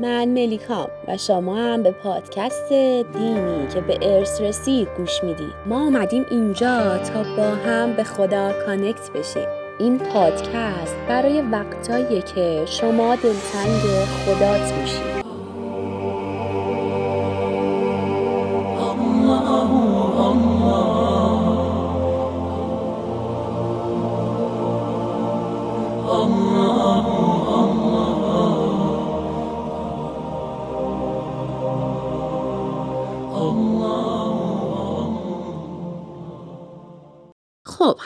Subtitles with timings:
[0.00, 2.68] من ملیکام و شما هم به پادکست
[3.12, 5.54] دینی که به ارث رسید گوش می‌دید.
[5.66, 9.48] ما آمدیم اینجا تا با هم به خدا کانکت بشیم.
[9.78, 13.80] این پادکست برای وقتاییه که شما دلتنگ
[14.26, 15.17] خدات میشید.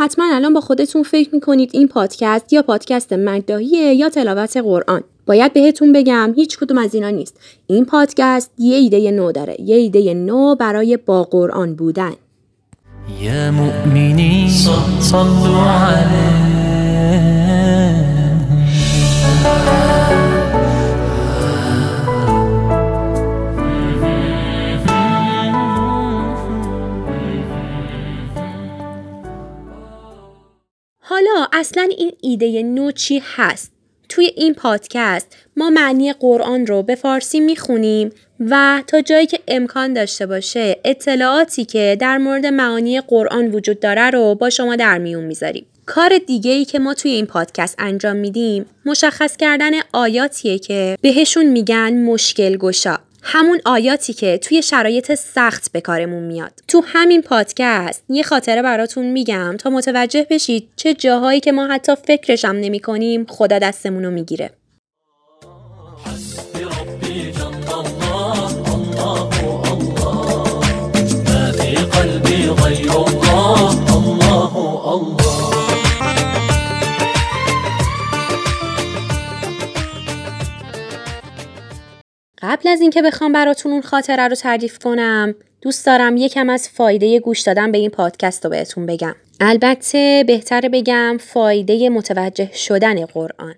[0.02, 5.02] حتما الان با خودتون فکر می‌کنید این پادکست یا پادکست مداهیه یا تلاوت قرآن.
[5.26, 7.40] باید بهتون بگم هیچ کدوم از اینا نیست.
[7.66, 9.60] این پادکست یه ایده نو داره.
[9.60, 12.12] یه ایده نو برای با قرآن بودن.
[13.22, 14.48] يا مؤمنين
[15.00, 16.61] صلوا عليه
[31.12, 33.72] حالا اصلا این ایده نو چی هست؟
[34.08, 38.10] توی این پادکست ما معنی قرآن رو به فارسی می‌خونیم
[38.40, 44.10] و تا جایی که امکان داشته باشه اطلاعاتی که در مورد معانی قرآن وجود داره
[44.10, 45.66] رو با شما در میون می‌ذاریم.
[45.86, 51.46] کار دیگه ای که ما توی این پادکست انجام میدیم مشخص کردن آیاتیه که بهشون
[51.46, 56.52] میگن مشکل گشا همون آیاتی که توی شرایط سخت به کارمون میاد.
[56.68, 61.92] تو همین پادکست یه خاطره براتون میگم تا متوجه بشید چه جاهایی که ما حتی
[62.06, 64.50] فکرشم نمی کنیم خدا دستمون رو می‌گیره.
[82.62, 87.20] قبل از اینکه بخوام براتون اون خاطره رو تعریف کنم دوست دارم یکم از فایده
[87.20, 89.14] گوش دادن به این پادکست رو بهتون بگم.
[89.40, 93.54] البته بهتره بگم فایده متوجه شدن قرآن.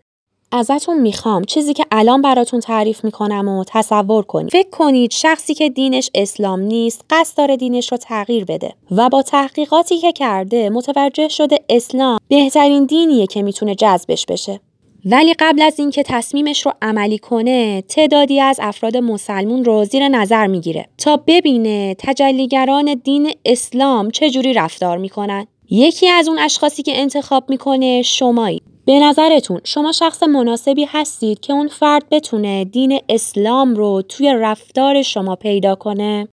[0.53, 4.53] ازتون می‌خوام چیزی که الان براتون تعریف می‌کنم و تصور کنید.
[4.53, 9.23] فکر کنید شخصی که دینش اسلام نیست قصد داره دینش رو تغییر بده و با
[9.23, 14.61] تحقیقاتی که کرده متوجه شده اسلام بهترین دینیه که می‌تونه جذبش بشه.
[15.07, 20.47] ولی قبل از اینکه تصمیمش رو عملی کنه تعدادی از افراد مسلمون رو زیر نظر
[20.47, 27.51] می‌گیره تا ببینه تجلیگران دین اسلام چجوری رفتار می‌کنن یکی از اون اشخاصی که انتخاب
[27.51, 34.03] می‌کنه شمایی به نظرتون شما شخص مناسبی هستید که اون فرد بتونه دین اسلام رو
[34.03, 36.29] توی رفتار شما پیدا کنه؟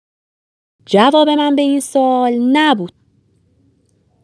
[0.85, 2.91] جواب من به این سوال نبود.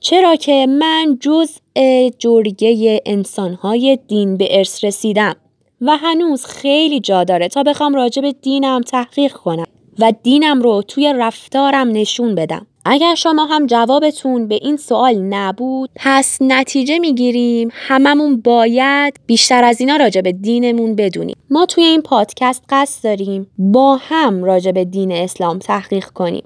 [0.05, 5.35] چرا که من جزء جرگه انسانهای دین به ارث رسیدم
[5.81, 9.65] و هنوز خیلی جا داره تا بخوام راجع به دینم تحقیق کنم
[9.99, 12.67] و دینم رو توی رفتارم نشون بدم.
[12.85, 19.79] اگر شما هم جوابتون به این سوال نبود پس نتیجه می‌گیریم هممون باید بیشتر از
[19.81, 24.85] اینا راجع به دینمون بدونیم ما توی این پادکست قصد داریم با هم راجع به
[24.85, 26.44] دین اسلام تحقیق کنیم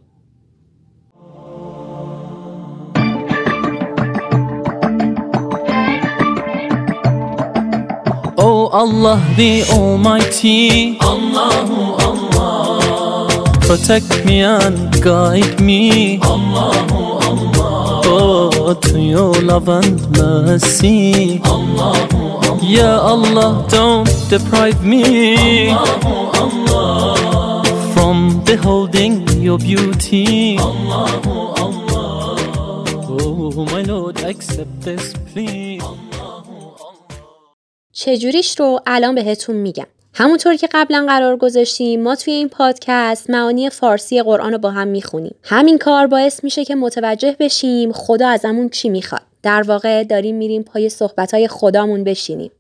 [8.72, 11.00] Allah the Almighty.
[11.02, 13.28] Allahu Allah.
[13.62, 16.20] Protect me and guide me.
[16.22, 18.02] Allahu Allah.
[18.06, 21.42] Oh to your love and mercy.
[21.46, 22.62] Allahu Allah.
[22.62, 25.72] Ya Allah don't deprive me.
[25.74, 27.64] Allahu Allah.
[27.96, 30.60] From beholding your beauty.
[30.62, 32.38] Allahu Allah.
[33.18, 35.82] Oh my Lord accept this plea
[38.02, 39.88] چجوریش رو الان بهتون میگم.
[40.14, 44.88] همونطور که قبلا قرار گذاشتیم ما توی این پادکست معانی فارسی قرآن رو با هم
[44.88, 45.36] می‌خونیم.
[45.44, 49.22] همین کار باعث میشه که متوجه بشیم خدا ازمون چی می‌خواد.
[49.44, 52.52] در واقع داریم میریم پای صحبتهای خدامون بشینیم.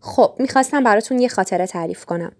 [0.00, 2.32] خب می‌خواستم براتون یه خاطره تعریف کنم.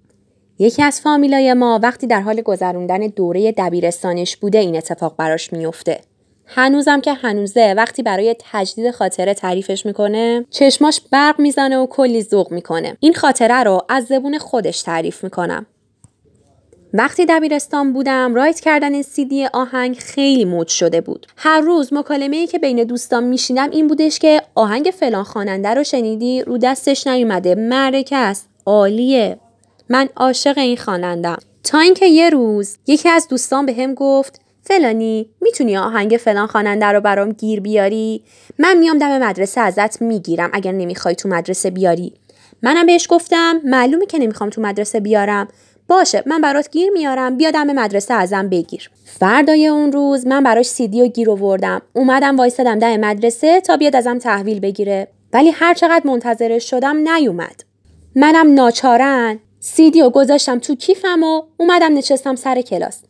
[0.62, 6.00] یکی از فامیلای ما وقتی در حال گذروندن دوره دبیرستانش بوده این اتفاق براش میفته.
[6.46, 12.52] هنوزم که هنوزه وقتی برای تجدید خاطره تعریفش می‌کنه چشماش برق می‌زنه و کلی ذوق
[12.52, 12.96] می‌کنه.
[13.00, 15.66] این خاطره رو از زبون خودش تعریف می‌کنم.
[16.94, 21.26] وقتی دبیرستان بودم رایت کردن این سیدی آهنگ خیلی مد شده بود.
[21.36, 25.84] هر روز مکالمه ای که بین دوستان میشینم این بودش که آهنگ فلان خواننده رو
[25.84, 29.38] شنیدی رو دستش نیومده معرکه است عالیه
[29.92, 31.38] من عاشق این خوانندم.
[31.64, 36.87] تا اینکه یه روز یکی از دوستان به هم گفت فلانی می‌تونی آهنگ فلان خواننده
[36.87, 38.22] رو برام گیر بیاری؟
[38.58, 42.14] من میام دم مدرسه ازت می‌گیرم اگر نمی‌خوای تو مدرسه بیاری.
[42.62, 45.48] منم بهش گفتم معلومه که نمی‌خوام تو مدرسه بیارم.
[45.88, 48.90] باشه من برات گیر میارم بیا دم مدرسه ازم بگیر.
[49.04, 51.82] فردای اون روز من براش سیدی و گیر آوردم.
[51.93, 55.08] اومدم وایسادم دم مدرسه تا بیاد ازم تحویل بگیره.
[55.32, 57.64] ولی هر چقدر منتظرش شدم نیومد.
[58.16, 63.02] منم ناچارن سیدی و گذاشتم تو کیفم و اومدم نشستم سر کلاس.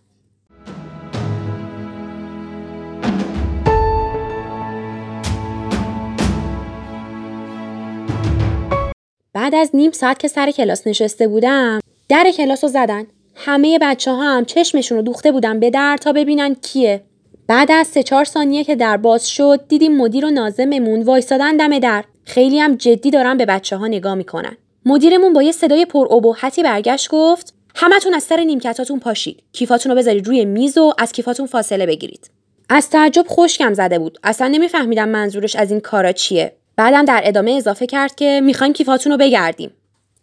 [9.32, 13.06] بعد از نیم ساعت که سر کلاس نشسته بودم در کلاس رو زدن.
[13.34, 17.02] همه بچه ها هم چشمشون رو دوخته بودن به در تا ببینن کیه.
[17.46, 21.78] بعد از سه چهار ثانیه که در باز شد دیدیم مدیر و نازممون وایسادن دم
[21.78, 22.04] در.
[22.24, 24.56] خیلی هم جدی دارن به بچه ها نگاه می‌کنن.
[24.84, 29.42] مدیرمون با یه صدای پر ابهتی برگشت گفت همتون از سر نیمکتاتون پاشید.
[29.52, 32.30] کیفاتون رو بذارید روی میز و از کیفاتون فاصله بگیرید.
[32.68, 34.18] از تعجب خشکم زده بود.
[34.22, 36.52] اصلا نمیفهمیدم منظورش از این کارا چیه.
[36.76, 39.70] بعدم در ادامه اضافه کرد که می‌خوایم کیفاتون رو بگردیم.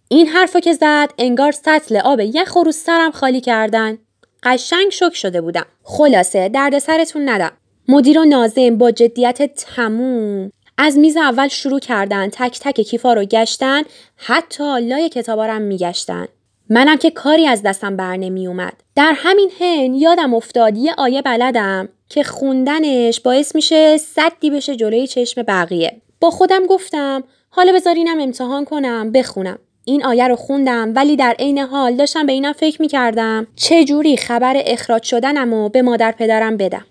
[0.10, 3.98] این حرفو که زد انگار سطل آب یخ رو سرم خالی کردن.
[4.44, 5.66] قشنگ شک شده بودم.
[5.84, 7.52] خلاصه درد سرتون ندم.
[7.88, 10.52] مدیر و نازم با جدیت تموم.
[10.78, 13.82] از میز اول شروع کردن تک تک کیفا رو گشتن
[14.16, 16.28] حتی لای کتابارم میگشتن.
[16.70, 21.22] منم که کاری از دستم بر نمی اومد در همین حین یادم افتاد یه آیه
[21.22, 26.02] بلدم که خوندنش باعث میشه صدی بشه جلوی چشم بقیه.
[26.20, 29.60] با خودم گفتم حالا بذارینم امتحان کنم بخونم.
[29.86, 34.18] این آیه رو خوندم ولی در عین حال داشتم به اینم فکر می‌کردم چه جوری
[34.18, 36.86] خبر اخراج شدنم و به مادر پدرم بدم.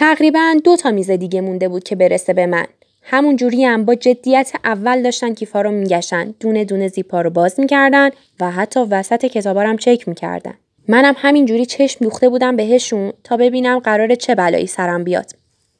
[0.00, 2.66] تقریبا دو تا میز دیگه مونده بود که برسه به من.
[3.02, 7.60] همون جوری هم با جدیت اول داشتن کیفا رو میگشن دونه دونه زیپا رو باز
[7.60, 8.10] می‌کردن
[8.40, 10.54] و حتی وسط کتابارم چک می‌کردن.
[10.88, 15.30] منم همین جوری چشم دوخته بودم بهشون تا ببینم قرار چه بلایی سرم بیاد.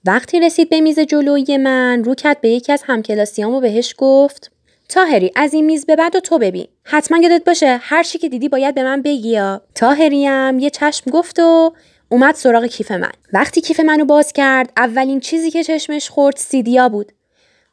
[0.05, 4.51] وقتی رسید به میز جلویی من رو کرد به یکی از همکلاسیامو بهش گفت
[4.89, 6.67] تاهری از این میز به بعد و تو ببین.
[6.85, 10.71] حتما یادت باشه هر چی که دیدی باید به من بگی یا؟ تاهری هم یه
[10.71, 11.73] چشم گفت و
[12.13, 13.13] اومد سراغ کیف من.
[13.33, 17.13] وقتی کیف منو باز کرد اولین چیزی که چشمش خورد سیدیا بود.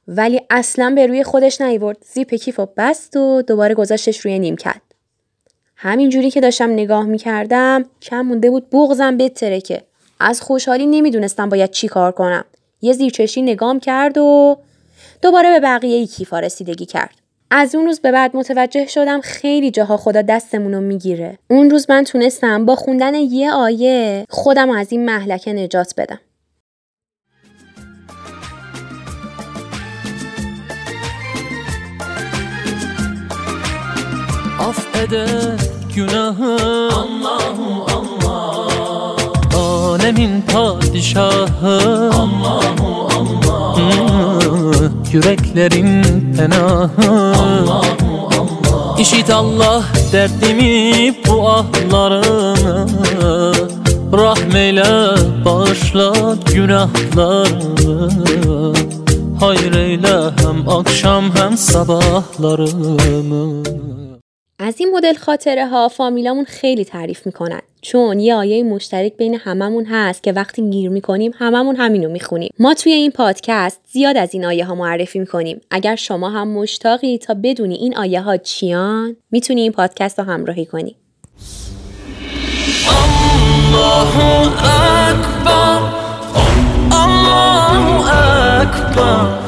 [0.08, 1.98] ولی اصلا به روی خودش نیورد.
[2.14, 4.82] زیپ کیف و بست و دوباره گذاشتش روی نیمکت
[5.76, 9.84] همین جوری که داشتم نگاه می‌کردم کم مونده بود بغزم بترکه
[10.20, 12.46] از خوشحالی نمی‌دونستم باید چی کار کنم.
[12.82, 14.58] یه زیرچشی نگام کرد و
[15.22, 17.16] دوباره به بقیه کیفا رسیدگی کرد.
[17.52, 21.38] از اون روز به بعد متوجه شدم خیلی جاها خدا دستمون رو می‌گیره.
[21.50, 26.20] اون روز من تونستم با خوندن یه آیه خودم از این محلکه نجات بدم.
[34.60, 34.88] اف
[35.96, 39.18] günahım Allahu Allah.
[39.56, 44.67] Alemin padişahı Allahu Allah.
[45.18, 46.04] Yüreklerin
[46.38, 47.10] penahı.
[47.10, 52.56] Allahu Allah İşit Allah derdimi bu ahlarımı
[54.14, 56.14] Rahmeyle bağışla
[56.54, 58.74] günahlarımı
[59.40, 63.64] Hayır eyle hem akşam hem sabahlarımı
[64.60, 67.62] از این مدل خاطره ها فامیلامون خیلی تعریف می‌کنن.
[67.82, 72.54] چون یه آیه مشترک بین هممون هست که وقتی گیر می‌کنیم هممون همینو می‌خونیم.
[72.60, 75.62] ما توی این پادکست زیاد از این آیه ها معرفی می‌کنیم.
[75.72, 80.66] اگر شما هم مشتاقی تا بدونی این آیه ها چیان می‌تونی این پادکست رو همراهی
[80.66, 80.96] کنی.
[88.94, 89.47] الله